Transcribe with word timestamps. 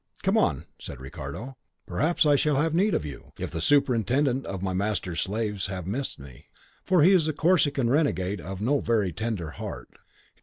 "Come 0.23 0.35
on," 0.35 0.65
said 0.79 0.99
Ricardo; 0.99 1.57
"perhaps 1.85 2.25
I 2.25 2.35
shall 2.35 2.55
have 2.55 2.73
need 2.73 2.95
of 2.95 3.05
you, 3.05 3.33
if 3.37 3.51
the 3.51 3.61
superintendent 3.61 4.47
of 4.47 4.63
my 4.63 4.73
master's 4.73 5.21
slaves 5.21 5.67
have 5.67 5.85
missed 5.85 6.17
me, 6.17 6.47
for 6.83 7.03
he 7.03 7.11
is 7.11 7.27
a 7.27 7.33
Corsican 7.33 7.87
renegade 7.87 8.41
of 8.41 8.61
no 8.61 8.79
very 8.79 9.13
tender 9.13 9.51
heart." 9.51 9.91